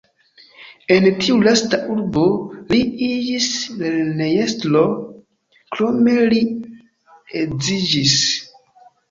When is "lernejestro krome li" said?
3.83-6.41